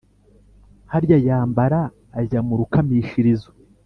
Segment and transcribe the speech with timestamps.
[0.91, 1.79] harya yambara
[2.19, 3.49] ajya mu rukamishirizo